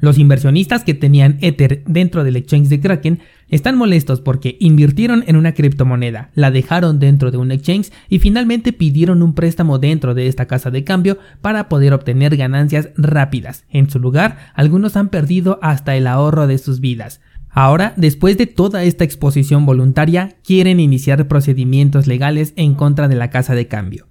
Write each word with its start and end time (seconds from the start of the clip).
Los 0.00 0.18
inversionistas 0.18 0.84
que 0.84 0.94
tenían 0.94 1.38
Ether 1.40 1.82
dentro 1.86 2.24
del 2.24 2.36
exchange 2.36 2.68
de 2.68 2.80
Kraken 2.80 3.20
están 3.48 3.76
molestos 3.76 4.20
porque 4.20 4.56
invirtieron 4.60 5.24
en 5.26 5.36
una 5.36 5.52
criptomoneda, 5.52 6.30
la 6.34 6.50
dejaron 6.50 6.98
dentro 6.98 7.30
de 7.30 7.36
un 7.36 7.52
exchange 7.52 7.90
y 8.08 8.18
finalmente 8.18 8.72
pidieron 8.72 9.22
un 9.22 9.34
préstamo 9.34 9.78
dentro 9.78 10.14
de 10.14 10.28
esta 10.28 10.46
casa 10.46 10.70
de 10.70 10.84
cambio 10.84 11.18
para 11.40 11.68
poder 11.68 11.92
obtener 11.92 12.36
ganancias 12.36 12.90
rápidas. 12.96 13.64
En 13.68 13.90
su 13.90 13.98
lugar, 13.98 14.38
algunos 14.54 14.96
han 14.96 15.08
perdido 15.08 15.58
hasta 15.62 15.96
el 15.96 16.06
ahorro 16.06 16.46
de 16.46 16.58
sus 16.58 16.80
vidas. 16.80 17.20
Ahora, 17.50 17.94
después 17.96 18.38
de 18.38 18.46
toda 18.46 18.84
esta 18.84 19.04
exposición 19.04 19.66
voluntaria, 19.66 20.36
quieren 20.44 20.78
iniciar 20.78 21.26
procedimientos 21.26 22.06
legales 22.06 22.52
en 22.56 22.74
contra 22.74 23.08
de 23.08 23.16
la 23.16 23.30
casa 23.30 23.54
de 23.54 23.66
cambio. 23.66 24.06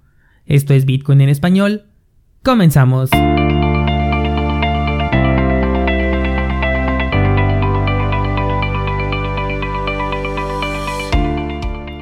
Esto 0.45 0.73
es 0.73 0.85
Bitcoin 0.85 1.21
en 1.21 1.29
español. 1.29 1.83
Comenzamos. 2.43 3.09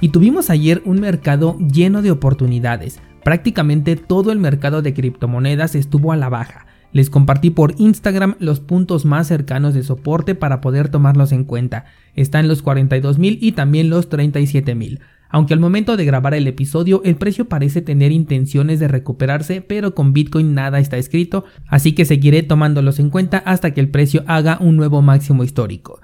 y 0.00 0.08
tuvimos 0.08 0.50
ayer 0.50 0.82
un 0.84 1.00
mercado 1.00 1.56
lleno 1.58 2.02
de 2.02 2.10
oportunidades. 2.10 3.00
Prácticamente 3.24 3.96
todo 3.96 4.32
el 4.32 4.38
mercado 4.38 4.82
de 4.82 4.92
criptomonedas 4.92 5.74
estuvo 5.74 6.12
a 6.12 6.16
la 6.16 6.28
baja. 6.28 6.66
Les 6.92 7.10
compartí 7.10 7.50
por 7.50 7.74
Instagram 7.78 8.36
los 8.38 8.60
puntos 8.60 9.04
más 9.04 9.26
cercanos 9.26 9.74
de 9.74 9.82
soporte 9.82 10.34
para 10.34 10.60
poder 10.60 10.90
tomarlos 10.90 11.32
en 11.32 11.44
cuenta. 11.44 11.86
Están 12.14 12.46
los 12.46 12.64
42.000 12.64 13.38
y 13.40 13.52
también 13.52 13.90
los 13.90 14.08
37.000. 14.08 15.00
Aunque 15.28 15.52
al 15.52 15.58
momento 15.58 15.96
de 15.96 16.04
grabar 16.04 16.34
el 16.34 16.46
episodio 16.46 17.02
el 17.02 17.16
precio 17.16 17.48
parece 17.48 17.82
tener 17.82 18.12
intenciones 18.12 18.78
de 18.78 18.86
recuperarse, 18.86 19.60
pero 19.60 19.92
con 19.92 20.12
Bitcoin 20.12 20.54
nada 20.54 20.78
está 20.78 20.96
escrito, 20.96 21.44
así 21.66 21.90
que 21.90 22.04
seguiré 22.04 22.44
tomándolos 22.44 23.00
en 23.00 23.10
cuenta 23.10 23.38
hasta 23.38 23.74
que 23.74 23.80
el 23.80 23.88
precio 23.88 24.22
haga 24.28 24.58
un 24.60 24.76
nuevo 24.76 25.02
máximo 25.02 25.42
histórico. 25.42 26.00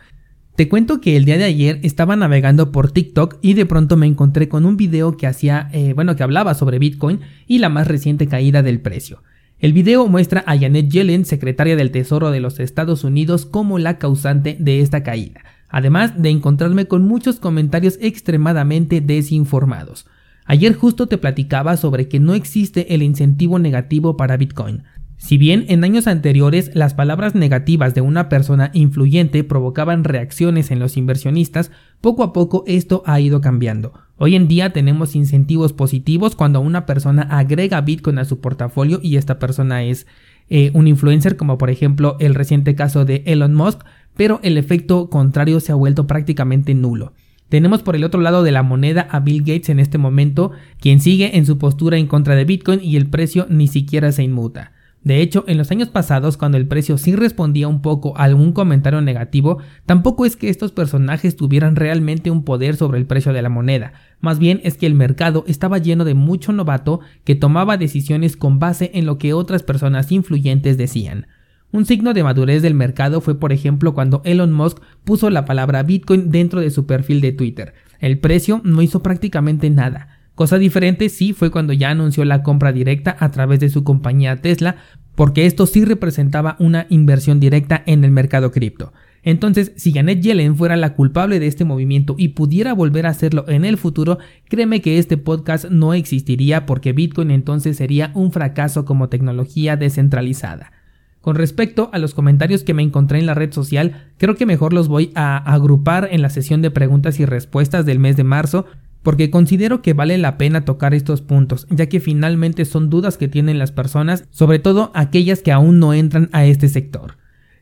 Te 0.61 0.69
cuento 0.69 1.01
que 1.01 1.17
el 1.17 1.25
día 1.25 1.39
de 1.39 1.45
ayer 1.45 1.81
estaba 1.85 2.17
navegando 2.17 2.71
por 2.71 2.93
TikTok 2.93 3.39
y 3.41 3.55
de 3.55 3.65
pronto 3.65 3.97
me 3.97 4.05
encontré 4.05 4.51
con 4.51 4.67
un 4.67 4.77
video 4.77 5.17
que 5.17 5.27
hacía, 5.27 5.71
eh, 5.73 5.95
bueno, 5.95 6.17
que 6.17 6.23
hablaba 6.23 6.53
sobre 6.53 6.79
Bitcoin 6.79 7.21
y 7.47 7.61
la 7.61 7.71
más 7.71 7.89
reciente 7.89 8.27
caída 8.27 8.63
del 8.63 8.79
precio. 8.79 9.23
El 9.59 9.73
video 9.73 10.07
muestra 10.07 10.45
a 10.47 10.59
Janet 10.59 10.91
Yellen, 10.91 11.25
secretaria 11.25 11.77
del 11.77 11.91
Tesoro 11.91 12.31
de 12.31 12.41
los 12.41 12.61
Estados 12.61 13.05
Unidos, 13.05 13.47
como 13.47 13.79
la 13.79 13.97
causante 13.97 14.59
de 14.61 14.81
esta 14.81 15.03
caída, 15.03 15.41
además 15.71 16.21
de 16.21 16.29
encontrarme 16.29 16.85
con 16.85 17.09
muchos 17.09 17.41
comentarios 17.41 17.97
extremadamente 18.03 19.01
desinformados. 19.01 20.09
Ayer 20.45 20.75
justo 20.75 21.07
te 21.07 21.17
platicaba 21.17 21.79
sobre 21.79 22.07
que 22.07 22.21
no 22.21 22.35
existe 22.35 22.95
el 22.95 23.03
incentivo 23.03 23.59
negativo 23.59 24.19
para 24.19 24.37
Bitcoin, 24.37 24.83
si 25.21 25.37
bien 25.37 25.67
en 25.69 25.85
años 25.85 26.07
anteriores 26.07 26.71
las 26.73 26.95
palabras 26.95 27.35
negativas 27.35 27.95
de 27.95 28.01
una 28.01 28.31
persona 28.31 28.71
influyente 28.73 29.45
provocaban 29.45 30.03
reacciones 30.03 30.71
en 30.71 30.79
los 30.79 30.97
inversionistas, 30.97 31.71
poco 32.01 32.23
a 32.23 32.33
poco 32.33 32.65
esto 32.67 33.03
ha 33.05 33.21
ido 33.21 33.43
cambiando. 33.43 33.93
Hoy 34.17 34.35
en 34.35 34.49
día 34.49 34.73
tenemos 34.73 35.15
incentivos 35.15 35.75
positivos 35.75 36.37
cuando 36.37 36.63
una 36.63 36.87
persona 36.87 37.21
agrega 37.21 37.83
Bitcoin 37.83 38.19
a 38.19 38.25
su 38.25 38.41
portafolio 38.41 38.99
y 39.03 39.17
esta 39.17 39.39
persona 39.39 39.85
es 39.85 40.07
eh, 40.49 40.71
un 40.73 40.89
influencer 40.89 41.37
como 41.37 41.59
por 41.59 41.69
ejemplo 41.69 42.17
el 42.19 42.35
reciente 42.35 42.75
caso 42.75 43.05
de 43.05 43.23
Elon 43.27 43.55
Musk, 43.55 43.83
pero 44.17 44.41
el 44.43 44.57
efecto 44.57 45.11
contrario 45.11 45.61
se 45.61 45.73
ha 45.73 45.75
vuelto 45.75 46.07
prácticamente 46.07 46.75
nulo. 46.75 47.13
Tenemos 47.51 47.83
por 47.83 47.95
el 47.95 48.05
otro 48.05 48.23
lado 48.23 48.43
de 48.43 48.53
la 48.53 48.63
moneda 48.63 49.03
a 49.11 49.21
Bill 49.21 49.41
Gates 49.41 49.69
en 49.69 49.81
este 49.81 49.99
momento, 49.99 50.53
quien 50.81 50.99
sigue 50.99 51.37
en 51.37 51.45
su 51.45 51.59
postura 51.59 51.99
en 51.99 52.07
contra 52.07 52.37
de 52.37 52.47
Bitcoin 52.47 52.81
y 52.83 52.97
el 52.97 53.11
precio 53.11 53.47
ni 53.51 53.69
siquiera 53.69 54.13
se 54.13 54.23
inmuta. 54.23 54.73
De 55.03 55.23
hecho, 55.23 55.45
en 55.47 55.57
los 55.57 55.71
años 55.71 55.89
pasados, 55.89 56.37
cuando 56.37 56.59
el 56.59 56.69
precio 56.69 56.99
sí 56.99 57.17
respondía 57.17 57.69
un 57.69 57.81
poco 57.81 58.17
a 58.19 58.25
algún 58.25 58.53
comentario 58.53 59.01
negativo, 59.01 59.59
tampoco 59.87 60.27
es 60.27 60.37
que 60.37 60.51
estos 60.51 60.73
personajes 60.73 61.37
tuvieran 61.37 61.75
realmente 61.77 62.31
un 62.31 62.45
poder 62.45 62.77
sobre 62.77 62.99
el 62.99 63.07
precio 63.07 63.33
de 63.33 63.41
la 63.41 63.49
moneda, 63.49 63.95
más 64.21 64.39
bien 64.39 64.61
es 64.63 64.77
que 64.77 64.87
el 64.87 64.95
mercado 64.95 65.45
estaba 65.47 65.79
lleno 65.79 66.05
de 66.05 66.15
mucho 66.15 66.53
novato 66.53 67.01
que 67.25 67.35
tomaba 67.35 67.79
decisiones 67.79 68.37
con 68.37 68.59
base 68.59 68.91
en 68.93 69.07
lo 69.07 69.17
que 69.17 69.33
otras 69.33 69.63
personas 69.63 70.13
influyentes 70.13 70.77
decían. 70.77 71.27
Un 71.73 71.87
signo 71.87 72.13
de 72.13 72.25
madurez 72.25 72.63
del 72.63 72.75
mercado 72.75 73.21
fue 73.21 73.39
por 73.39 73.53
ejemplo 73.53 73.95
cuando 73.95 74.21
Elon 74.25 74.53
Musk 74.53 74.83
puso 75.05 75.31
la 75.31 75.45
palabra 75.45 75.83
Bitcoin 75.83 76.31
dentro 76.31 76.61
de 76.61 76.71
su 76.71 76.85
perfil 76.85 77.21
de 77.21 77.33
Twitter. 77.33 77.75
El 78.01 78.19
precio 78.19 78.61
no 78.65 78.83
hizo 78.83 79.03
prácticamente 79.03 79.71
nada. 79.71 80.10
Cosa 80.41 80.57
diferente 80.57 81.11
sí 81.11 81.35
fue 81.35 81.51
cuando 81.51 81.75
ya 81.75 81.91
anunció 81.91 82.25
la 82.25 82.43
compra 82.43 82.73
directa 82.73 83.15
a 83.21 83.31
través 83.31 83.61
de 83.61 83.69
su 83.69 83.85
compañía 83.85 84.41
Tesla, 84.41 84.77
porque 85.15 85.45
esto 85.45 85.67
sí 85.67 85.85
representaba 85.85 86.57
una 86.59 86.87
inversión 86.89 87.41
directa 87.41 87.83
en 87.85 88.05
el 88.05 88.11
mercado 88.11 88.51
cripto. 88.51 88.95
Entonces, 89.23 89.73
si 89.77 89.93
Janet 89.93 90.23
Yellen 90.23 90.57
fuera 90.57 90.79
la 90.79 90.95
culpable 90.95 91.41
de 91.41 91.47
este 91.47 91.67
movimiento 91.67 92.15
y 92.17 92.29
pudiera 92.29 92.73
volver 92.73 93.05
a 93.05 93.11
hacerlo 93.11 93.45
en 93.49 93.67
el 93.67 93.77
futuro, 93.77 94.17
créeme 94.49 94.81
que 94.81 94.97
este 94.97 95.19
podcast 95.19 95.67
no 95.67 95.93
existiría 95.93 96.65
porque 96.65 96.95
Bitcoin 96.95 97.31
entonces 97.31 97.77
sería 97.77 98.11
un 98.15 98.33
fracaso 98.33 98.87
como 98.87 99.11
tecnología 99.11 99.77
descentralizada. 99.77 100.73
Con 101.21 101.37
respecto 101.37 101.91
a 101.93 101.99
los 101.99 102.15
comentarios 102.15 102.65
que 102.65 102.73
me 102.73 102.83
encontré 102.83 103.19
en 103.19 103.27
la 103.27 103.35
red 103.35 103.53
social, 103.53 104.07
creo 104.17 104.37
que 104.37 104.47
mejor 104.47 104.73
los 104.73 104.89
voy 104.89 105.13
a 105.15 105.37
agrupar 105.37 106.09
en 106.11 106.23
la 106.23 106.31
sesión 106.31 106.63
de 106.63 106.71
preguntas 106.71 107.21
y 107.21 107.27
respuestas 107.27 107.85
del 107.85 107.99
mes 107.99 108.17
de 108.17 108.25
marzo, 108.25 108.65
porque 109.03 109.31
considero 109.31 109.83
que 109.83 109.93
vale 109.93 110.19
la 110.19 110.39
pena 110.39 110.65
tocar 110.65 110.95
estos 110.95 111.23
puntos, 111.23 111.67
ya 111.71 111.87
que 111.87 112.01
finalmente 112.01 112.65
son 112.65 112.91
dudas 112.91 113.17
que 113.17 113.29
tienen 113.29 113.59
las 113.59 113.73
personas, 113.73 114.25
sobre 114.31 114.59
todo 114.59 114.91
aquellas 114.95 115.43
que 115.43 115.53
aún 115.53 115.79
no 115.79 115.95
entran 115.95 116.29
a 116.33 116.45
este 116.45 116.69
sector. 116.69 117.17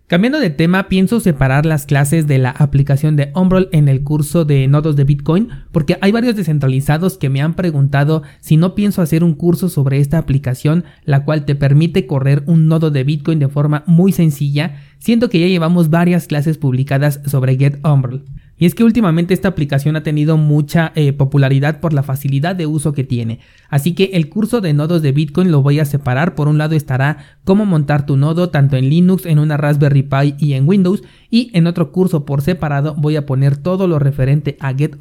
Cambiando 0.08 0.40
de 0.40 0.48
tema, 0.48 0.88
pienso 0.88 1.20
separar 1.20 1.66
las 1.66 1.84
clases 1.84 2.26
de 2.26 2.38
la 2.38 2.48
aplicación 2.48 3.14
de 3.14 3.30
Umbrel 3.34 3.68
en 3.72 3.88
el 3.88 4.04
curso 4.04 4.46
de 4.46 4.66
nodos 4.66 4.96
de 4.96 5.04
Bitcoin, 5.04 5.50
porque 5.70 5.98
hay 6.00 6.12
varios 6.12 6.34
descentralizados 6.34 7.18
que 7.18 7.28
me 7.28 7.42
han 7.42 7.52
preguntado 7.52 8.22
si 8.40 8.56
no 8.56 8.74
pienso 8.74 9.02
hacer 9.02 9.22
un 9.22 9.34
curso 9.34 9.68
sobre 9.68 10.00
esta 10.00 10.16
aplicación, 10.16 10.84
la 11.04 11.26
cual 11.26 11.44
te 11.44 11.54
permite 11.54 12.06
correr 12.06 12.42
un 12.46 12.68
nodo 12.68 12.90
de 12.90 13.04
Bitcoin 13.04 13.38
de 13.38 13.48
forma 13.48 13.84
muy 13.86 14.12
sencilla, 14.12 14.76
siendo 14.98 15.28
que 15.28 15.40
ya 15.40 15.46
llevamos 15.46 15.90
varias 15.90 16.26
clases 16.26 16.56
publicadas 16.56 17.20
sobre 17.26 17.58
Get 17.58 17.78
Umbrel. 17.86 18.24
Y 18.58 18.66
es 18.66 18.74
que 18.74 18.84
últimamente 18.84 19.34
esta 19.34 19.48
aplicación 19.48 19.96
ha 19.96 20.02
tenido 20.02 20.36
mucha 20.36 20.92
eh, 20.94 21.12
popularidad 21.12 21.80
por 21.80 21.92
la 21.92 22.02
facilidad 22.02 22.56
de 22.56 22.66
uso 22.66 22.92
que 22.92 23.04
tiene. 23.04 23.38
Así 23.68 23.94
que 23.94 24.10
el 24.14 24.28
curso 24.28 24.60
de 24.60 24.74
nodos 24.74 25.00
de 25.00 25.12
Bitcoin 25.12 25.50
lo 25.50 25.62
voy 25.62 25.78
a 25.78 25.84
separar. 25.84 26.34
Por 26.34 26.48
un 26.48 26.58
lado 26.58 26.74
estará 26.74 27.18
cómo 27.44 27.66
montar 27.66 28.04
tu 28.04 28.16
nodo 28.16 28.50
tanto 28.50 28.76
en 28.76 28.88
Linux, 28.88 29.26
en 29.26 29.38
una 29.38 29.56
Raspberry 29.56 30.02
Pi 30.02 30.34
y 30.38 30.54
en 30.54 30.68
Windows. 30.68 31.02
Y 31.30 31.50
en 31.54 31.66
otro 31.66 31.92
curso 31.92 32.24
por 32.24 32.42
separado 32.42 32.94
voy 32.96 33.16
a 33.16 33.26
poner 33.26 33.56
todo 33.56 33.86
lo 33.86 33.98
referente 33.98 34.56
a 34.60 34.74
Get 34.74 34.96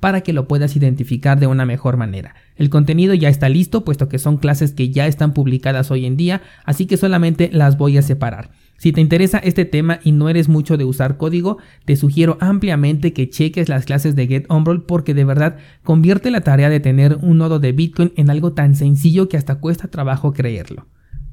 para 0.00 0.20
que 0.20 0.32
lo 0.32 0.46
puedas 0.46 0.76
identificar 0.76 1.40
de 1.40 1.46
una 1.46 1.64
mejor 1.64 1.96
manera. 1.96 2.34
El 2.56 2.68
contenido 2.68 3.14
ya 3.14 3.28
está 3.28 3.48
listo 3.48 3.84
puesto 3.84 4.08
que 4.08 4.18
son 4.18 4.36
clases 4.36 4.72
que 4.72 4.90
ya 4.90 5.06
están 5.06 5.32
publicadas 5.32 5.90
hoy 5.90 6.04
en 6.04 6.16
día, 6.16 6.42
así 6.64 6.86
que 6.86 6.96
solamente 6.96 7.48
las 7.52 7.78
voy 7.78 7.96
a 7.96 8.02
separar. 8.02 8.50
Si 8.80 8.92
te 8.92 9.02
interesa 9.02 9.36
este 9.36 9.66
tema 9.66 10.00
y 10.04 10.12
no 10.12 10.30
eres 10.30 10.48
mucho 10.48 10.78
de 10.78 10.86
usar 10.86 11.18
código, 11.18 11.58
te 11.84 11.96
sugiero 11.96 12.38
ampliamente 12.40 13.12
que 13.12 13.28
cheques 13.28 13.68
las 13.68 13.84
clases 13.84 14.16
de 14.16 14.26
Get 14.26 14.46
porque 14.86 15.12
de 15.12 15.26
verdad 15.26 15.58
convierte 15.84 16.30
la 16.30 16.40
tarea 16.40 16.70
de 16.70 16.80
tener 16.80 17.18
un 17.20 17.36
nodo 17.36 17.58
de 17.58 17.72
Bitcoin 17.72 18.14
en 18.16 18.30
algo 18.30 18.54
tan 18.54 18.74
sencillo 18.74 19.28
que 19.28 19.36
hasta 19.36 19.56
cuesta 19.56 19.88
trabajo 19.88 20.32
creerlo 20.32 20.86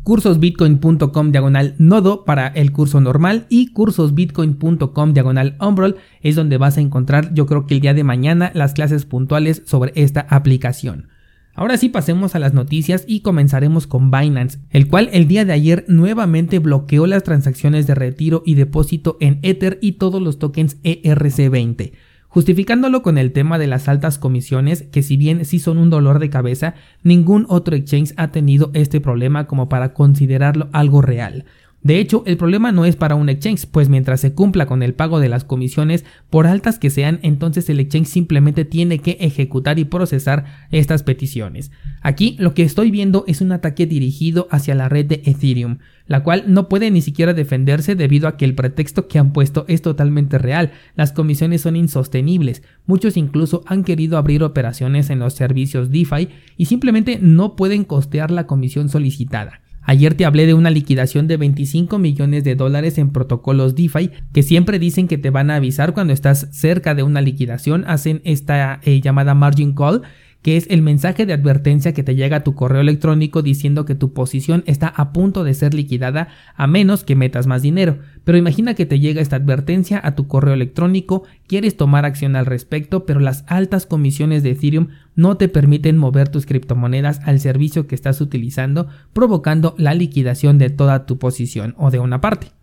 cursosbitcoin.com 0.04 1.32
diagonal 1.32 1.76
nodo 1.78 2.26
para 2.26 2.48
el 2.48 2.74
curso 2.74 3.00
normal 3.00 3.46
y 3.50 3.72
cursosbitcoin.com 3.72 5.14
diagonal 5.14 5.56
umbrel 5.62 5.96
es 6.22 6.36
donde 6.36 6.58
vas 6.58 6.78
a 6.78 6.82
encontrar 6.82 7.34
yo 7.34 7.46
creo 7.46 7.66
que 7.66 7.76
el 7.76 7.82
día 7.82 7.94
de 7.94 8.04
mañana 8.04 8.52
las 8.54 8.74
clases 8.74 9.06
puntuales 9.06 9.64
sobre 9.66 9.94
esta 9.96 10.22
aplicación. 10.30 11.08
Ahora 11.58 11.76
sí 11.78 11.90
pasemos 11.90 12.36
a 12.36 12.40
las 12.40 12.54
noticias 12.54 13.04
y 13.08 13.22
comenzaremos 13.22 13.88
con 13.88 14.12
Binance, 14.12 14.60
el 14.70 14.88
cual 14.88 15.10
el 15.12 15.28
día 15.28 15.44
de 15.44 15.54
ayer 15.54 15.86
nuevamente 15.88 16.60
bloqueó 16.60 17.08
las 17.08 17.24
transacciones 17.24 17.88
de 17.88 17.96
retiro 17.96 18.44
y 18.46 18.54
depósito 18.54 19.18
en 19.22 19.40
Ether 19.42 19.80
y 19.82 19.94
todos 19.94 20.22
los 20.22 20.38
tokens 20.38 20.80
ERC20, 20.84 21.94
justificándolo 22.28 23.02
con 23.02 23.18
el 23.18 23.32
tema 23.32 23.58
de 23.58 23.66
las 23.66 23.88
altas 23.88 24.20
comisiones 24.20 24.84
que 24.84 25.02
si 25.02 25.18
bien 25.18 25.46
sí 25.46 25.58
son 25.58 25.80
un 25.80 25.90
dolor 25.90 26.20
de 26.20 26.30
cabeza, 26.30 26.76
ningún 27.02 27.48
otro 27.50 27.76
exchange 27.76 28.14
ha 28.18 28.28
tenido 28.28 28.70
este 28.76 29.02
problema 29.02 29.48
como 29.48 29.68
para 29.68 29.96
considerarlo 29.96 30.70
algo 30.74 31.02
real. 31.02 31.46
De 31.88 32.02
hecho, 32.02 32.22
el 32.26 32.36
problema 32.36 32.74
no 32.74 32.84
es 32.84 32.98
para 32.98 33.16
un 33.16 33.30
exchange, 33.30 33.66
pues 33.66 33.88
mientras 33.88 34.20
se 34.20 34.34
cumpla 34.34 34.66
con 34.66 34.84
el 34.84 34.94
pago 34.94 35.22
de 35.22 35.30
las 35.30 35.46
comisiones, 35.46 36.04
por 36.30 36.46
altas 36.46 36.80
que 36.80 36.90
sean, 36.90 37.22
entonces 37.22 37.70
el 37.70 37.80
exchange 37.80 38.08
simplemente 38.08 38.66
tiene 38.66 39.00
que 39.00 39.16
ejecutar 39.22 39.80
y 39.80 39.86
procesar 39.86 40.68
estas 40.70 41.04
peticiones. 41.04 41.72
Aquí 42.02 42.36
lo 42.40 42.54
que 42.54 42.64
estoy 42.64 42.92
viendo 42.92 43.24
es 43.26 43.40
un 43.40 43.54
ataque 43.54 43.86
dirigido 43.86 44.50
hacia 44.52 44.76
la 44.76 44.90
red 44.90 45.06
de 45.06 45.22
Ethereum, 45.24 45.78
la 46.08 46.24
cual 46.24 46.44
no 46.48 46.68
puede 46.68 46.92
ni 46.92 47.02
siquiera 47.02 47.34
defenderse 47.34 47.96
debido 47.96 48.28
a 48.28 48.36
que 48.36 48.44
el 48.44 48.54
pretexto 48.54 49.08
que 49.08 49.18
han 49.18 49.32
puesto 49.32 49.64
es 49.70 49.82
totalmente 49.82 50.38
real, 50.38 50.74
las 50.98 51.14
comisiones 51.14 51.62
son 51.62 51.78
insostenibles, 51.78 52.64
muchos 52.86 53.16
incluso 53.16 53.64
han 53.66 53.86
querido 53.86 54.18
abrir 54.18 54.44
operaciones 54.44 55.10
en 55.10 55.20
los 55.20 55.36
servicios 55.36 55.90
DeFi 55.90 56.28
y 56.58 56.66
simplemente 56.66 57.18
no 57.22 57.56
pueden 57.56 57.86
costear 57.86 58.30
la 58.30 58.46
comisión 58.46 58.90
solicitada. 58.90 59.62
Ayer 59.90 60.16
te 60.16 60.26
hablé 60.26 60.46
de 60.46 60.54
una 60.54 60.70
liquidación 60.70 61.28
de 61.28 61.38
25 61.38 61.98
millones 61.98 62.44
de 62.44 62.56
dólares 62.56 62.98
en 62.98 63.14
protocolos 63.14 63.74
DeFi 63.74 64.12
que 64.34 64.44
siempre 64.44 64.80
dicen 64.80 65.08
que 65.08 65.18
te 65.18 65.30
van 65.30 65.50
a 65.50 65.56
avisar 65.56 65.94
cuando 65.94 66.12
estás 66.12 66.50
cerca 66.52 66.94
de 66.94 67.04
una 67.04 67.22
liquidación, 67.22 67.86
hacen 67.88 68.20
esta 68.26 68.82
eh, 68.84 69.00
llamada 69.00 69.34
margin 69.34 69.74
call 69.74 70.02
que 70.42 70.58
es 70.58 70.68
el 70.70 70.82
mensaje 70.82 71.26
de 71.26 71.34
advertencia 71.34 71.94
que 71.94 72.04
te 72.04 72.16
llega 72.16 72.38
a 72.38 72.44
tu 72.44 72.56
correo 72.56 72.82
electrónico 72.82 73.42
diciendo 73.42 73.86
que 73.86 73.96
tu 73.96 74.14
posición 74.14 74.64
está 74.66 74.88
a 74.88 75.12
punto 75.12 75.44
de 75.44 75.54
ser 75.54 75.74
liquidada 75.74 76.30
a 76.56 76.68
menos 76.68 77.04
que 77.04 77.16
metas 77.16 77.48
más 77.48 77.62
dinero. 77.62 78.00
Pero 78.24 78.38
imagina 78.38 78.74
que 78.74 78.86
te 78.86 79.00
llega 79.00 79.22
esta 79.22 79.36
advertencia 79.36 80.00
a 80.04 80.16
tu 80.16 80.28
correo 80.28 80.54
electrónico, 80.54 81.24
quieres 81.48 81.78
tomar 81.78 82.06
acción 82.06 82.36
al 82.36 82.46
respecto, 82.46 83.06
pero 83.06 83.20
las 83.20 83.44
altas 83.48 83.86
comisiones 83.86 84.44
de 84.44 84.52
Ethereum 84.52 84.88
no 85.16 85.38
te 85.38 85.48
permiten 85.50 85.98
mover 85.98 86.30
tus 86.30 86.46
criptomonedas 86.46 87.20
al 87.26 87.40
servicio 87.40 87.88
que 87.88 87.96
estás 87.96 88.22
utilizando, 88.22 88.88
provocando 89.14 89.76
la 89.78 89.94
liquidación 89.94 90.58
de 90.58 90.70
toda 90.70 91.06
tu 91.06 91.18
posición 91.18 91.76
o 91.78 91.92
de 91.92 92.00
una 92.00 92.22
parte. 92.22 92.57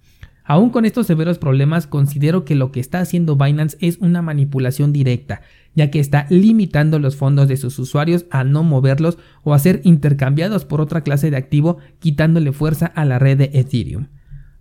Aún 0.46 0.68
con 0.68 0.84
estos 0.84 1.06
severos 1.06 1.38
problemas, 1.38 1.86
considero 1.86 2.44
que 2.44 2.54
lo 2.54 2.70
que 2.70 2.78
está 2.78 3.00
haciendo 3.00 3.36
Binance 3.36 3.78
es 3.80 3.96
una 3.98 4.20
manipulación 4.20 4.92
directa, 4.92 5.40
ya 5.74 5.90
que 5.90 6.00
está 6.00 6.26
limitando 6.28 6.98
los 6.98 7.16
fondos 7.16 7.48
de 7.48 7.56
sus 7.56 7.78
usuarios 7.78 8.26
a 8.30 8.44
no 8.44 8.62
moverlos 8.62 9.16
o 9.42 9.54
a 9.54 9.58
ser 9.58 9.80
intercambiados 9.84 10.66
por 10.66 10.82
otra 10.82 11.00
clase 11.00 11.30
de 11.30 11.38
activo, 11.38 11.78
quitándole 11.98 12.52
fuerza 12.52 12.84
a 12.84 13.06
la 13.06 13.18
red 13.18 13.38
de 13.38 13.50
Ethereum. 13.54 14.08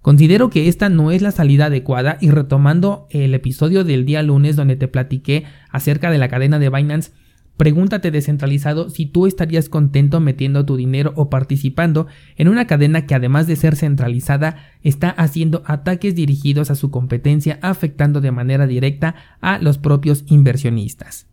Considero 0.02 0.50
que 0.50 0.70
esta 0.70 0.88
no 0.88 1.12
es 1.12 1.22
la 1.22 1.32
salida 1.32 1.66
adecuada 1.66 2.18
y 2.22 2.30
retomando 2.30 3.08
el 3.10 3.34
episodio 3.34 3.84
del 3.84 4.06
día 4.06 4.24
lunes 4.24 4.56
donde 4.56 4.78
te 4.78 4.88
platiqué 4.88 5.44
acerca 5.70 6.12
de 6.12 6.18
la 6.18 6.30
cadena 6.30 6.60
de 6.60 6.70
Binance, 6.70 7.12
Pregúntate 7.58 8.10
descentralizado 8.10 8.90
si 8.90 9.06
tú 9.06 9.28
estarías 9.28 9.70
contento 9.70 10.20
metiendo 10.20 10.66
tu 10.66 10.76
dinero 10.76 11.14
o 11.16 11.30
participando 11.30 12.08
en 12.36 12.48
una 12.48 12.66
cadena 12.66 13.06
que 13.06 13.14
además 13.14 13.46
de 13.46 13.56
ser 13.56 13.76
centralizada 13.76 14.58
está 14.82 15.12
haciendo 15.12 15.62
ataques 15.68 16.16
dirigidos 16.16 16.72
a 16.72 16.76
su 16.76 16.90
competencia 16.90 17.60
afectando 17.62 18.22
de 18.22 18.32
manera 18.32 18.66
directa 18.66 19.16
a 19.40 19.60
los 19.60 19.78
propios 19.78 20.24
inversionistas. 20.28 21.28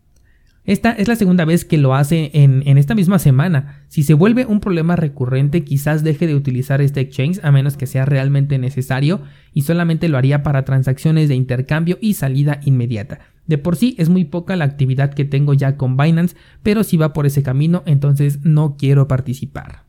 Esta 0.63 0.91
es 0.91 1.07
la 1.07 1.15
segunda 1.15 1.43
vez 1.43 1.65
que 1.65 1.79
lo 1.79 1.95
hace 1.95 2.29
en, 2.33 2.61
en, 2.67 2.77
esta 2.77 2.93
misma 2.93 3.17
semana. 3.17 3.83
Si 3.87 4.03
se 4.03 4.13
vuelve 4.13 4.45
un 4.45 4.59
problema 4.59 4.95
recurrente, 4.95 5.63
quizás 5.63 6.03
deje 6.03 6.27
de 6.27 6.35
utilizar 6.35 6.81
este 6.81 7.01
exchange 7.01 7.39
a 7.41 7.51
menos 7.51 7.77
que 7.77 7.87
sea 7.87 8.05
realmente 8.05 8.59
necesario 8.59 9.21
y 9.55 9.63
solamente 9.63 10.07
lo 10.07 10.19
haría 10.19 10.43
para 10.43 10.63
transacciones 10.63 11.29
de 11.29 11.35
intercambio 11.35 11.97
y 11.99 12.13
salida 12.13 12.59
inmediata. 12.63 13.30
De 13.51 13.57
por 13.57 13.75
sí 13.75 13.95
es 13.97 14.07
muy 14.07 14.23
poca 14.23 14.55
la 14.55 14.63
actividad 14.63 15.13
que 15.13 15.25
tengo 15.25 15.53
ya 15.53 15.75
con 15.75 15.97
Binance, 15.97 16.37
pero 16.63 16.85
si 16.85 16.95
va 16.95 17.11
por 17.11 17.25
ese 17.25 17.43
camino, 17.43 17.83
entonces 17.85 18.45
no 18.45 18.77
quiero 18.77 19.09
participar. 19.09 19.83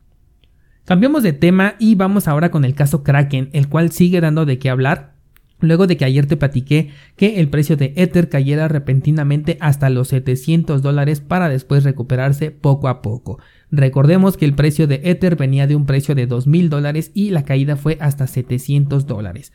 Cambiamos 0.85 1.23
de 1.23 1.33
tema 1.33 1.77
y 1.79 1.95
vamos 1.95 2.27
ahora 2.27 2.51
con 2.51 2.65
el 2.65 2.75
caso 2.75 3.05
Kraken, 3.05 3.51
el 3.53 3.69
cual 3.69 3.93
sigue 3.93 4.21
dando 4.21 4.47
de 4.47 4.59
qué 4.59 4.69
hablar. 4.69 5.15
Luego 5.61 5.87
de 5.87 5.97
que 5.97 6.05
ayer 6.05 6.27
te 6.27 6.37
platiqué 6.37 6.91
que 7.15 7.39
el 7.39 7.51
precio 7.51 7.77
de 7.77 7.93
Ether 7.95 8.29
cayera 8.29 8.67
repentinamente 8.67 9.59
hasta 9.61 9.91
los 9.91 10.09
700 10.09 10.83
dólares 10.83 11.21
para 11.21 11.49
después 11.49 11.85
recuperarse 11.85 12.51
poco 12.51 12.89
a 12.89 13.01
poco. 13.01 13.39
Recordemos 13.71 14.37
que 14.37 14.45
el 14.45 14.57
precio 14.57 14.89
de 14.89 15.03
Ether 15.05 15.37
venía 15.37 15.69
de 15.69 15.77
un 15.77 15.87
precio 15.87 16.17
de 16.17 16.27
2000 16.27 16.69
dólares 16.69 17.13
y 17.15 17.31
la 17.31 17.45
caída 17.45 17.77
fue 17.77 17.97
hasta 18.01 18.27
700 18.27 19.07
dólares. 19.07 19.53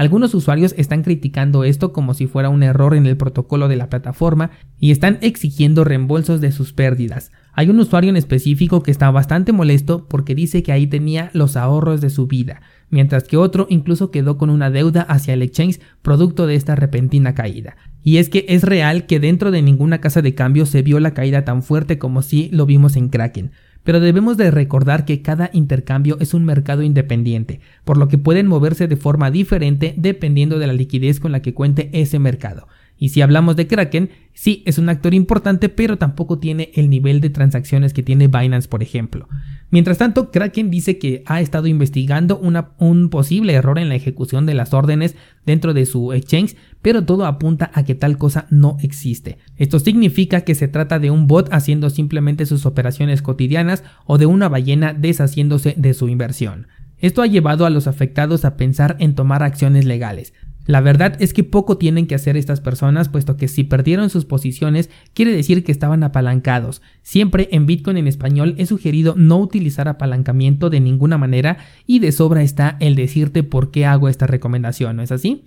Algunos 0.00 0.32
usuarios 0.32 0.74
están 0.78 1.02
criticando 1.02 1.62
esto 1.62 1.92
como 1.92 2.14
si 2.14 2.26
fuera 2.26 2.48
un 2.48 2.62
error 2.62 2.94
en 2.94 3.04
el 3.04 3.18
protocolo 3.18 3.68
de 3.68 3.76
la 3.76 3.90
plataforma 3.90 4.50
y 4.78 4.92
están 4.92 5.18
exigiendo 5.20 5.84
reembolsos 5.84 6.40
de 6.40 6.52
sus 6.52 6.72
pérdidas. 6.72 7.32
Hay 7.52 7.68
un 7.68 7.78
usuario 7.78 8.08
en 8.08 8.16
específico 8.16 8.82
que 8.82 8.92
está 8.92 9.10
bastante 9.10 9.52
molesto 9.52 10.08
porque 10.08 10.34
dice 10.34 10.62
que 10.62 10.72
ahí 10.72 10.86
tenía 10.86 11.28
los 11.34 11.54
ahorros 11.54 12.00
de 12.00 12.08
su 12.08 12.26
vida, 12.26 12.62
mientras 12.88 13.24
que 13.24 13.36
otro 13.36 13.66
incluso 13.68 14.10
quedó 14.10 14.38
con 14.38 14.48
una 14.48 14.70
deuda 14.70 15.02
hacia 15.02 15.34
el 15.34 15.42
exchange 15.42 15.80
producto 16.00 16.46
de 16.46 16.54
esta 16.54 16.76
repentina 16.76 17.34
caída. 17.34 17.76
Y 18.02 18.16
es 18.16 18.30
que 18.30 18.46
es 18.48 18.62
real 18.62 19.04
que 19.04 19.20
dentro 19.20 19.50
de 19.50 19.60
ninguna 19.60 20.00
casa 20.00 20.22
de 20.22 20.34
cambio 20.34 20.64
se 20.64 20.80
vio 20.80 20.98
la 20.98 21.12
caída 21.12 21.44
tan 21.44 21.62
fuerte 21.62 21.98
como 21.98 22.22
si 22.22 22.48
lo 22.52 22.64
vimos 22.64 22.96
en 22.96 23.10
Kraken 23.10 23.50
pero 23.84 24.00
debemos 24.00 24.36
de 24.36 24.50
recordar 24.50 25.04
que 25.04 25.22
cada 25.22 25.50
intercambio 25.52 26.16
es 26.20 26.34
un 26.34 26.44
mercado 26.44 26.82
independiente, 26.82 27.60
por 27.84 27.96
lo 27.96 28.08
que 28.08 28.18
pueden 28.18 28.46
moverse 28.46 28.88
de 28.88 28.96
forma 28.96 29.30
diferente 29.30 29.94
dependiendo 29.96 30.58
de 30.58 30.66
la 30.66 30.72
liquidez 30.72 31.20
con 31.20 31.32
la 31.32 31.42
que 31.42 31.54
cuente 31.54 31.90
ese 31.92 32.18
mercado. 32.18 32.68
Y 33.00 33.08
si 33.08 33.22
hablamos 33.22 33.56
de 33.56 33.66
Kraken, 33.66 34.10
sí 34.34 34.62
es 34.66 34.76
un 34.76 34.90
actor 34.90 35.14
importante, 35.14 35.70
pero 35.70 35.96
tampoco 35.96 36.38
tiene 36.38 36.70
el 36.74 36.90
nivel 36.90 37.22
de 37.22 37.30
transacciones 37.30 37.94
que 37.94 38.02
tiene 38.02 38.28
Binance, 38.28 38.68
por 38.68 38.82
ejemplo. 38.82 39.26
Mientras 39.70 39.96
tanto, 39.96 40.30
Kraken 40.30 40.70
dice 40.70 40.98
que 40.98 41.22
ha 41.24 41.40
estado 41.40 41.66
investigando 41.66 42.38
un 42.38 43.08
posible 43.08 43.54
error 43.54 43.78
en 43.78 43.88
la 43.88 43.94
ejecución 43.94 44.44
de 44.44 44.52
las 44.52 44.74
órdenes 44.74 45.16
dentro 45.46 45.72
de 45.72 45.86
su 45.86 46.12
exchange, 46.12 46.56
pero 46.82 47.02
todo 47.04 47.24
apunta 47.24 47.70
a 47.72 47.84
que 47.84 47.94
tal 47.94 48.18
cosa 48.18 48.46
no 48.50 48.76
existe. 48.82 49.38
Esto 49.56 49.78
significa 49.78 50.42
que 50.42 50.54
se 50.54 50.68
trata 50.68 50.98
de 50.98 51.10
un 51.10 51.26
bot 51.26 51.48
haciendo 51.52 51.88
simplemente 51.88 52.44
sus 52.44 52.66
operaciones 52.66 53.22
cotidianas 53.22 53.82
o 54.04 54.18
de 54.18 54.26
una 54.26 54.50
ballena 54.50 54.92
deshaciéndose 54.92 55.74
de 55.78 55.94
su 55.94 56.10
inversión. 56.10 56.66
Esto 56.98 57.22
ha 57.22 57.26
llevado 57.26 57.64
a 57.64 57.70
los 57.70 57.86
afectados 57.86 58.44
a 58.44 58.58
pensar 58.58 58.96
en 58.98 59.14
tomar 59.14 59.42
acciones 59.42 59.86
legales. 59.86 60.34
La 60.70 60.80
verdad 60.80 61.16
es 61.18 61.34
que 61.34 61.42
poco 61.42 61.78
tienen 61.78 62.06
que 62.06 62.14
hacer 62.14 62.36
estas 62.36 62.60
personas, 62.60 63.08
puesto 63.08 63.36
que 63.36 63.48
si 63.48 63.64
perdieron 63.64 64.08
sus 64.08 64.24
posiciones 64.24 64.88
quiere 65.14 65.32
decir 65.32 65.64
que 65.64 65.72
estaban 65.72 66.04
apalancados. 66.04 66.80
Siempre 67.02 67.48
en 67.50 67.66
Bitcoin 67.66 67.96
en 67.96 68.06
español 68.06 68.54
he 68.56 68.66
sugerido 68.66 69.16
no 69.16 69.38
utilizar 69.38 69.88
apalancamiento 69.88 70.70
de 70.70 70.78
ninguna 70.78 71.18
manera 71.18 71.56
y 71.88 71.98
de 71.98 72.12
sobra 72.12 72.44
está 72.44 72.76
el 72.78 72.94
decirte 72.94 73.42
por 73.42 73.72
qué 73.72 73.84
hago 73.84 74.08
esta 74.08 74.28
recomendación, 74.28 74.94
¿no 74.94 75.02
es 75.02 75.10
así? 75.10 75.42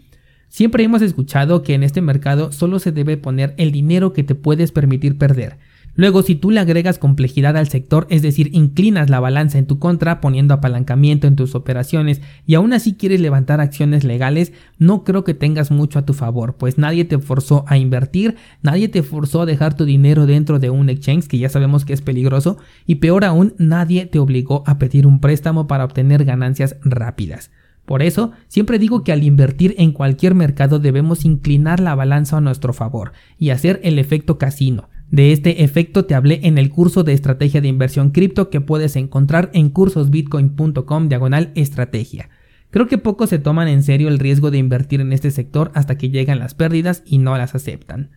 Siempre 0.49 0.83
hemos 0.83 1.01
escuchado 1.01 1.63
que 1.63 1.73
en 1.73 1.83
este 1.83 2.01
mercado 2.01 2.51
solo 2.51 2.79
se 2.79 2.91
debe 2.91 3.15
poner 3.15 3.53
el 3.55 3.71
dinero 3.71 4.11
que 4.11 4.25
te 4.25 4.35
puedes 4.35 4.73
permitir 4.73 5.17
perder. 5.17 5.57
Luego, 5.95 6.23
si 6.23 6.33
tú 6.33 6.49
le 6.49 6.59
agregas 6.59 6.97
complejidad 6.97 7.55
al 7.55 7.67
sector, 7.67 8.07
es 8.09 8.23
decir, 8.23 8.49
inclinas 8.53 9.11
la 9.11 9.19
balanza 9.19 9.59
en 9.59 9.67
tu 9.67 9.77
contra 9.77 10.21
poniendo 10.21 10.55
apalancamiento 10.55 11.27
en 11.27 11.35
tus 11.35 11.53
operaciones 11.53 12.19
y 12.47 12.55
aún 12.55 12.73
así 12.73 12.95
quieres 12.95 13.21
levantar 13.21 13.61
acciones 13.61 14.03
legales, 14.03 14.53
no 14.79 15.03
creo 15.03 15.23
que 15.23 15.35
tengas 15.35 15.69
mucho 15.69 15.99
a 15.99 16.05
tu 16.05 16.13
favor, 16.13 16.55
pues 16.57 16.79
nadie 16.79 17.05
te 17.05 17.19
forzó 17.19 17.63
a 17.67 17.77
invertir, 17.77 18.37
nadie 18.63 18.87
te 18.87 19.03
forzó 19.03 19.43
a 19.43 19.45
dejar 19.45 19.75
tu 19.75 19.85
dinero 19.85 20.25
dentro 20.25 20.57
de 20.57 20.71
un 20.71 20.89
exchange 20.89 21.27
que 21.27 21.37
ya 21.37 21.49
sabemos 21.49 21.85
que 21.85 21.93
es 21.93 22.01
peligroso 22.01 22.57
y 22.87 22.95
peor 22.95 23.23
aún, 23.23 23.53
nadie 23.59 24.07
te 24.07 24.17
obligó 24.17 24.63
a 24.65 24.79
pedir 24.79 25.05
un 25.05 25.19
préstamo 25.19 25.67
para 25.67 25.85
obtener 25.85 26.25
ganancias 26.25 26.75
rápidas. 26.83 27.51
Por 27.85 28.01
eso, 28.01 28.31
siempre 28.47 28.79
digo 28.79 29.03
que 29.03 29.11
al 29.11 29.23
invertir 29.23 29.75
en 29.77 29.91
cualquier 29.91 30.33
mercado 30.35 30.79
debemos 30.79 31.25
inclinar 31.25 31.79
la 31.81 31.95
balanza 31.95 32.37
a 32.37 32.41
nuestro 32.41 32.73
favor 32.73 33.11
y 33.37 33.49
hacer 33.49 33.79
el 33.83 33.99
efecto 33.99 34.37
casino. 34.37 34.89
De 35.13 35.31
este 35.31 35.63
efecto 35.63 36.05
te 36.05 36.15
hablé 36.15 36.39
en 36.41 36.57
el 36.57 36.71
curso 36.71 37.03
de 37.03 37.13
estrategia 37.13 37.61
de 37.61 37.67
inversión 37.67 38.09
cripto 38.09 38.49
que 38.49 38.61
puedes 38.61 38.95
encontrar 38.95 39.51
en 39.53 39.69
cursosbitcoin.com 39.69 41.07
diagonal 41.07 41.51
estrategia. 41.53 42.31
Creo 42.71 42.87
que 42.87 42.97
pocos 42.97 43.29
se 43.29 43.37
toman 43.37 43.67
en 43.67 43.83
serio 43.83 44.07
el 44.07 44.17
riesgo 44.17 44.49
de 44.49 44.57
invertir 44.57 45.01
en 45.01 45.13
este 45.13 45.29
sector 45.29 45.71
hasta 45.75 45.99
que 45.99 46.09
llegan 46.09 46.39
las 46.39 46.55
pérdidas 46.55 47.03
y 47.05 47.19
no 47.19 47.37
las 47.37 47.53
aceptan. 47.53 48.09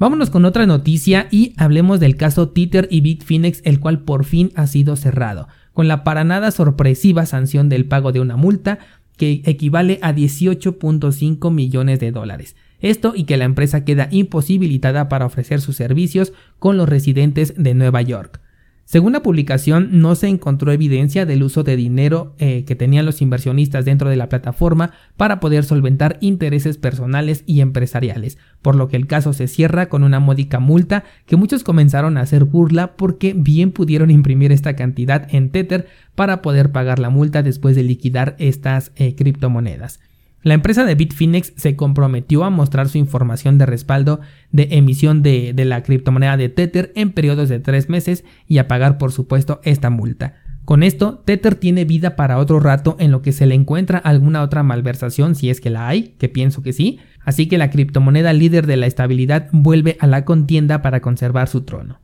Vámonos 0.00 0.30
con 0.30 0.44
otra 0.44 0.66
noticia 0.66 1.28
y 1.30 1.54
hablemos 1.58 2.00
del 2.00 2.16
caso 2.16 2.48
Tether 2.48 2.88
y 2.90 3.02
Bitfinex, 3.02 3.60
el 3.62 3.78
cual 3.78 4.00
por 4.00 4.24
fin 4.24 4.50
ha 4.56 4.66
sido 4.66 4.96
cerrado, 4.96 5.46
con 5.72 5.86
la 5.86 6.02
para 6.02 6.24
nada 6.24 6.50
sorpresiva 6.50 7.24
sanción 7.24 7.68
del 7.68 7.84
pago 7.84 8.10
de 8.10 8.18
una 8.18 8.36
multa 8.36 8.80
que 9.16 9.42
equivale 9.44 10.00
a 10.02 10.12
18.5 10.12 11.52
millones 11.52 12.00
de 12.00 12.10
dólares. 12.10 12.56
Esto 12.82 13.14
y 13.16 13.24
que 13.24 13.36
la 13.36 13.44
empresa 13.44 13.84
queda 13.84 14.08
imposibilitada 14.10 15.08
para 15.08 15.24
ofrecer 15.24 15.60
sus 15.60 15.76
servicios 15.76 16.32
con 16.58 16.76
los 16.76 16.88
residentes 16.88 17.54
de 17.56 17.74
Nueva 17.74 18.02
York. 18.02 18.40
Según 18.84 19.12
la 19.12 19.22
publicación, 19.22 20.00
no 20.02 20.16
se 20.16 20.26
encontró 20.26 20.72
evidencia 20.72 21.24
del 21.24 21.44
uso 21.44 21.62
de 21.62 21.76
dinero 21.76 22.34
eh, 22.38 22.64
que 22.64 22.74
tenían 22.74 23.06
los 23.06 23.22
inversionistas 23.22 23.84
dentro 23.84 24.10
de 24.10 24.16
la 24.16 24.28
plataforma 24.28 24.90
para 25.16 25.40
poder 25.40 25.64
solventar 25.64 26.18
intereses 26.20 26.76
personales 26.76 27.44
y 27.46 27.60
empresariales, 27.60 28.38
por 28.60 28.74
lo 28.74 28.88
que 28.88 28.96
el 28.96 29.06
caso 29.06 29.32
se 29.32 29.46
cierra 29.46 29.88
con 29.88 30.02
una 30.02 30.20
módica 30.20 30.58
multa 30.58 31.04
que 31.26 31.36
muchos 31.36 31.62
comenzaron 31.64 32.16
a 32.16 32.22
hacer 32.22 32.44
burla 32.44 32.96
porque 32.96 33.34
bien 33.34 33.70
pudieron 33.70 34.10
imprimir 34.10 34.52
esta 34.52 34.74
cantidad 34.74 35.32
en 35.32 35.50
Tether 35.50 35.86
para 36.14 36.42
poder 36.42 36.72
pagar 36.72 36.98
la 36.98 37.08
multa 37.08 37.42
después 37.42 37.76
de 37.76 37.84
liquidar 37.84 38.34
estas 38.38 38.92
eh, 38.96 39.14
criptomonedas. 39.14 40.00
La 40.42 40.54
empresa 40.54 40.84
de 40.84 40.96
Bitfinex 40.96 41.52
se 41.56 41.76
comprometió 41.76 42.42
a 42.42 42.50
mostrar 42.50 42.88
su 42.88 42.98
información 42.98 43.58
de 43.58 43.66
respaldo 43.66 44.20
de 44.50 44.68
emisión 44.72 45.22
de, 45.22 45.54
la 45.56 45.84
criptomoneda 45.84 46.36
de 46.36 46.48
Tether 46.48 46.92
en 46.96 47.12
periodos 47.12 47.48
de 47.48 47.60
tres 47.60 47.88
meses 47.88 48.24
y 48.48 48.58
a 48.58 48.66
pagar 48.66 48.98
por 48.98 49.12
supuesto 49.12 49.60
esta 49.62 49.88
multa. 49.88 50.34
Con 50.64 50.82
esto, 50.82 51.22
Tether 51.24 51.54
tiene 51.54 51.84
vida 51.84 52.16
para 52.16 52.38
otro 52.38 52.58
rato 52.58 52.96
en 52.98 53.12
lo 53.12 53.22
que 53.22 53.32
se 53.32 53.46
le 53.46 53.54
encuentra 53.54 53.98
alguna 53.98 54.42
otra 54.42 54.62
malversación 54.62 55.34
si 55.34 55.48
es 55.48 55.60
que 55.60 55.70
la 55.70 55.86
hay, 55.88 56.14
que 56.18 56.28
pienso 56.28 56.62
que 56.62 56.72
sí, 56.72 56.98
así 57.24 57.46
que 57.46 57.58
la 57.58 57.70
criptomoneda 57.70 58.32
líder 58.32 58.66
de 58.66 58.76
la 58.76 58.86
estabilidad 58.86 59.48
vuelve 59.52 59.96
a 60.00 60.06
la 60.08 60.24
contienda 60.24 60.82
para 60.82 61.00
conservar 61.00 61.48
su 61.48 61.62
trono. 61.62 62.00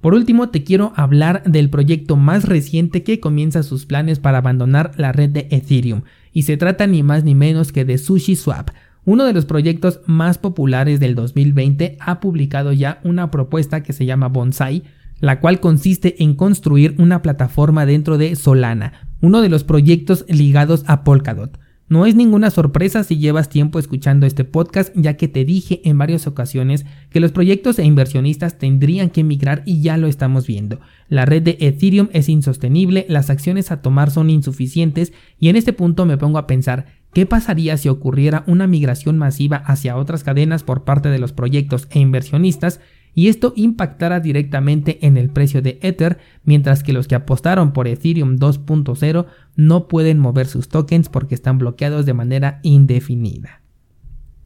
Por 0.00 0.14
último, 0.14 0.48
te 0.48 0.64
quiero 0.64 0.92
hablar 0.96 1.42
del 1.44 1.70
proyecto 1.70 2.16
más 2.16 2.44
reciente 2.44 3.02
que 3.02 3.20
comienza 3.20 3.62
sus 3.62 3.84
planes 3.84 4.18
para 4.18 4.38
abandonar 4.38 4.92
la 4.96 5.12
red 5.12 5.30
de 5.30 5.46
Ethereum, 5.50 6.02
y 6.32 6.42
se 6.42 6.56
trata 6.56 6.86
ni 6.86 7.02
más 7.02 7.24
ni 7.24 7.34
menos 7.34 7.72
que 7.72 7.84
de 7.84 7.98
SushiSwap. 7.98 8.70
Uno 9.04 9.24
de 9.24 9.32
los 9.32 9.46
proyectos 9.46 10.00
más 10.06 10.38
populares 10.38 11.00
del 11.00 11.14
2020 11.14 11.96
ha 12.00 12.20
publicado 12.20 12.72
ya 12.72 13.00
una 13.02 13.30
propuesta 13.30 13.82
que 13.82 13.92
se 13.92 14.04
llama 14.06 14.28
Bonsai, 14.28 14.84
la 15.20 15.40
cual 15.40 15.60
consiste 15.60 16.22
en 16.22 16.34
construir 16.34 16.94
una 16.98 17.22
plataforma 17.22 17.86
dentro 17.86 18.18
de 18.18 18.36
Solana, 18.36 19.08
uno 19.20 19.42
de 19.42 19.48
los 19.48 19.64
proyectos 19.64 20.24
ligados 20.28 20.84
a 20.86 21.04
Polkadot. 21.04 21.58
No 21.90 22.06
es 22.06 22.14
ninguna 22.14 22.50
sorpresa 22.50 23.02
si 23.02 23.18
llevas 23.18 23.48
tiempo 23.48 23.80
escuchando 23.80 24.24
este 24.24 24.44
podcast, 24.44 24.92
ya 24.94 25.16
que 25.16 25.26
te 25.26 25.44
dije 25.44 25.80
en 25.82 25.98
varias 25.98 26.28
ocasiones 26.28 26.86
que 27.10 27.18
los 27.18 27.32
proyectos 27.32 27.80
e 27.80 27.84
inversionistas 27.84 28.58
tendrían 28.58 29.10
que 29.10 29.24
migrar 29.24 29.64
y 29.66 29.82
ya 29.82 29.96
lo 29.96 30.06
estamos 30.06 30.46
viendo. 30.46 30.78
La 31.08 31.26
red 31.26 31.42
de 31.42 31.56
Ethereum 31.58 32.08
es 32.12 32.28
insostenible, 32.28 33.06
las 33.08 33.28
acciones 33.28 33.72
a 33.72 33.82
tomar 33.82 34.12
son 34.12 34.30
insuficientes 34.30 35.12
y 35.40 35.48
en 35.48 35.56
este 35.56 35.72
punto 35.72 36.06
me 36.06 36.16
pongo 36.16 36.38
a 36.38 36.46
pensar, 36.46 36.86
¿Qué 37.12 37.26
pasaría 37.26 37.76
si 37.76 37.88
ocurriera 37.88 38.44
una 38.46 38.68
migración 38.68 39.18
masiva 39.18 39.56
hacia 39.56 39.96
otras 39.96 40.22
cadenas 40.22 40.62
por 40.62 40.84
parte 40.84 41.08
de 41.08 41.18
los 41.18 41.32
proyectos 41.32 41.88
e 41.90 41.98
inversionistas 41.98 42.80
y 43.14 43.28
esto 43.28 43.52
impactara 43.56 44.20
directamente 44.20 45.06
en 45.06 45.16
el 45.16 45.30
precio 45.30 45.62
de 45.62 45.78
Ether, 45.82 46.18
mientras 46.44 46.82
que 46.82 46.92
los 46.92 47.08
que 47.08 47.14
apostaron 47.14 47.72
por 47.72 47.88
Ethereum 47.88 48.36
2.0 48.36 49.26
no 49.56 49.88
pueden 49.88 50.18
mover 50.18 50.46
sus 50.46 50.68
tokens 50.68 51.08
porque 51.08 51.34
están 51.34 51.58
bloqueados 51.58 52.06
de 52.06 52.14
manera 52.14 52.60
indefinida. 52.62 53.59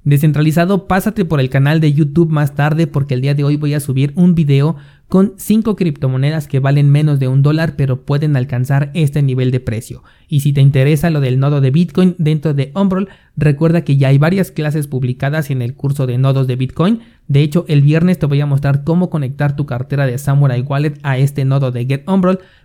Descentralizado, 0.05 0.87
pásate 0.87 1.25
por 1.25 1.41
el 1.41 1.49
canal 1.49 1.81
de 1.81 1.95
YouTube 1.95 2.29
más 2.29 2.55
tarde 2.55 2.87
porque 2.87 3.15
el 3.15 3.23
día 3.23 3.35
de 3.35 3.43
hoy 3.43 3.57
voy 3.57 3.73
a 3.73 3.81
subir 3.81 4.13
un 4.17 4.35
video 4.35 4.77
con 5.09 5.33
5 5.39 5.77
criptomonedas 5.77 6.47
que 6.47 6.61
valen 6.61 6.91
menos 6.91 7.19
de 7.19 7.27
un 7.27 7.41
dólar 7.41 7.75
pero 7.75 8.05
pueden 8.05 8.37
alcanzar 8.37 8.91
este 8.93 9.23
nivel 9.23 9.51
de 9.51 9.61
precio. 9.61 10.03
Y 10.29 10.41
si 10.41 10.53
te 10.53 10.61
interesa 10.61 11.09
lo 11.09 11.23
del 11.23 11.41
nodo 11.41 11.63
de 11.63 11.71
Bitcoin 11.71 12.17
dentro 12.19 12.53
de 12.53 12.71
Umbrel, 12.75 13.09
recuerda 13.35 13.83
que 13.83 13.97
ya 13.97 14.09
hay 14.09 14.19
varias 14.19 14.51
clases 14.51 14.89
publicadas 14.89 15.49
en 15.49 15.63
el 15.63 15.75
curso 15.75 16.07
de 16.07 16.19
nodos 16.19 16.47
de 16.49 16.57
Bitcoin. 16.57 17.01
De 17.27 17.41
hecho, 17.41 17.65
el 17.69 17.81
viernes 17.81 18.19
te 18.19 18.27
voy 18.27 18.43
a 18.43 18.47
mostrar 18.47 18.85
cómo 18.85 19.09
conectar 19.09 19.57
tu 19.57 19.65
cartera 19.65 20.05
de 20.05 20.19
Samurai 20.19 20.61
Wallet 20.61 20.99
a 21.03 21.17
este 21.17 21.47
nodo 21.47 21.71
de 21.71 21.87
Get 21.87 22.05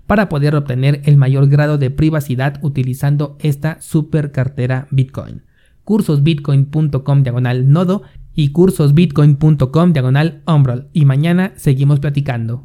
para 0.08 0.28
poder 0.28 0.56
obtener 0.56 1.02
el 1.06 1.16
mayor 1.16 1.48
grado 1.48 1.78
de 1.78 1.90
privacidad 1.90 2.60
utilizando 2.64 3.38
esta 3.40 3.80
super 3.80 4.34
cartera 4.34 4.90
Bitcoin 4.92 5.44
cursosbitcoin.com 5.90 7.24
diagonal 7.24 7.72
nodo 7.72 8.04
y 8.36 8.50
cursosbitcoin.com 8.50 9.92
diagonal 9.92 10.44
umbral. 10.46 10.88
Y 10.94 11.06
mañana 11.06 11.54
seguimos 11.56 12.00
platicando. 12.00 12.58